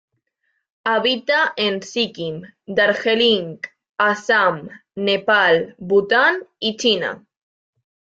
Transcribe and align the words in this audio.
Habita 0.91 1.41
en 1.65 1.75
Sikkim, 1.89 2.39
Darjeeling, 2.65 3.59
Assam, 3.97 4.67
Nepal, 4.95 5.75
Bután 5.77 6.39
y 6.57 6.75
China. 6.77 7.23